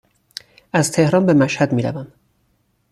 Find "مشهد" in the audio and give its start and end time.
1.33-1.73